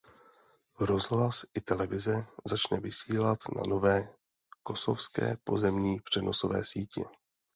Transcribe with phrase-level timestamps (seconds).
[0.79, 4.13] Rozhlas i televize začne vysílat na nové
[4.63, 7.03] kosovské pozemní přenosové sítí.